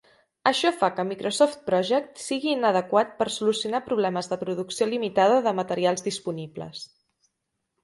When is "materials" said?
5.63-6.09